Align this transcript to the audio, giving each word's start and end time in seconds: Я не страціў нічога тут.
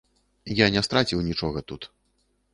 Я 0.59 0.69
не 0.75 0.83
страціў 0.87 1.23
нічога 1.29 1.65
тут. 1.71 1.81